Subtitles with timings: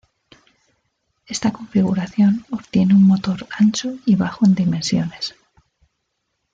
[1.27, 5.35] Esta configuración obtiene un motor ancho y bajo en dimensiones.